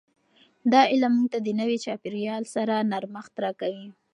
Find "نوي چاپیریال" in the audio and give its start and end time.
1.59-2.43